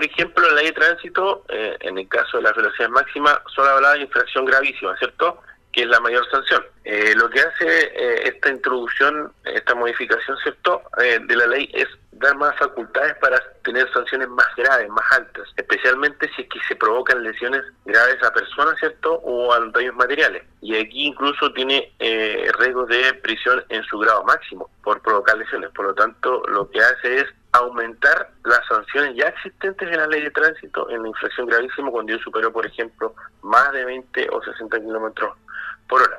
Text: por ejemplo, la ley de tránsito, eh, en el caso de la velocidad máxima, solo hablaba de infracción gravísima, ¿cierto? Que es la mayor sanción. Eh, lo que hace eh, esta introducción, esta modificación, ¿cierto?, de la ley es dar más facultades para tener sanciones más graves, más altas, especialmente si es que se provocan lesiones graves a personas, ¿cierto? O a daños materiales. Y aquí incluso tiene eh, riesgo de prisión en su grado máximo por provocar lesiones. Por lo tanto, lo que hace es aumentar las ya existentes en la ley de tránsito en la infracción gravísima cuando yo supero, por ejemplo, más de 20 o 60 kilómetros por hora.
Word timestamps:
por 0.00 0.08
ejemplo, 0.08 0.48
la 0.48 0.54
ley 0.54 0.66
de 0.68 0.72
tránsito, 0.72 1.44
eh, 1.50 1.76
en 1.80 1.98
el 1.98 2.08
caso 2.08 2.38
de 2.38 2.44
la 2.44 2.52
velocidad 2.52 2.88
máxima, 2.88 3.38
solo 3.54 3.68
hablaba 3.68 3.96
de 3.96 4.04
infracción 4.04 4.46
gravísima, 4.46 4.96
¿cierto? 4.96 5.42
Que 5.74 5.82
es 5.82 5.88
la 5.88 6.00
mayor 6.00 6.24
sanción. 6.30 6.64
Eh, 6.84 7.12
lo 7.16 7.28
que 7.28 7.40
hace 7.40 7.66
eh, 7.66 8.22
esta 8.24 8.48
introducción, 8.48 9.30
esta 9.44 9.74
modificación, 9.74 10.38
¿cierto?, 10.38 10.80
de 10.96 11.36
la 11.36 11.46
ley 11.48 11.70
es 11.74 11.86
dar 12.12 12.34
más 12.36 12.56
facultades 12.58 13.14
para 13.16 13.38
tener 13.62 13.92
sanciones 13.92 14.28
más 14.28 14.46
graves, 14.56 14.88
más 14.88 15.04
altas, 15.12 15.46
especialmente 15.56 16.30
si 16.34 16.42
es 16.42 16.48
que 16.48 16.60
se 16.66 16.76
provocan 16.76 17.22
lesiones 17.22 17.62
graves 17.84 18.22
a 18.22 18.32
personas, 18.32 18.78
¿cierto? 18.78 19.14
O 19.22 19.52
a 19.52 19.60
daños 19.66 19.96
materiales. 19.96 20.44
Y 20.62 20.76
aquí 20.76 21.08
incluso 21.08 21.52
tiene 21.52 21.92
eh, 21.98 22.50
riesgo 22.58 22.86
de 22.86 23.12
prisión 23.22 23.62
en 23.68 23.82
su 23.84 23.98
grado 23.98 24.24
máximo 24.24 24.70
por 24.82 25.02
provocar 25.02 25.36
lesiones. 25.36 25.70
Por 25.70 25.86
lo 25.86 25.94
tanto, 25.94 26.42
lo 26.48 26.70
que 26.70 26.80
hace 26.80 27.20
es 27.20 27.26
aumentar 27.52 28.30
las 28.44 28.69
ya 29.14 29.28
existentes 29.28 29.88
en 29.88 29.96
la 29.96 30.06
ley 30.06 30.22
de 30.22 30.30
tránsito 30.30 30.88
en 30.90 31.02
la 31.02 31.08
infracción 31.08 31.46
gravísima 31.46 31.90
cuando 31.90 32.12
yo 32.12 32.18
supero, 32.18 32.52
por 32.52 32.66
ejemplo, 32.66 33.14
más 33.42 33.72
de 33.72 33.84
20 33.84 34.28
o 34.30 34.42
60 34.42 34.80
kilómetros 34.80 35.36
por 35.88 36.02
hora. 36.02 36.18